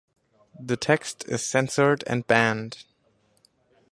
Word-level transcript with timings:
The 0.59 0.77
text 0.77 1.25
is 1.29 1.45
censored 1.45 2.03
and 2.07 2.25
banned. 2.25 2.85